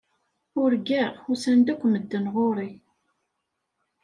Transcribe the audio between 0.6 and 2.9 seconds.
Urgaɣ usan-d akk medden ɣur-i.